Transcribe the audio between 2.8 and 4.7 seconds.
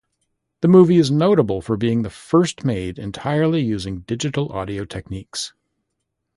entirely using digital